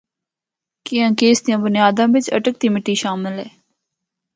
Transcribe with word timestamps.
کیّاںکہ 0.85 1.25
اس 1.31 1.39
دیاں 1.45 1.61
بنیاداں 1.65 2.09
بچ 2.13 2.25
اٹک 2.35 2.55
دی 2.61 2.67
مٹی 2.73 2.93
شامل 3.03 3.33
ہے۔ 3.41 3.49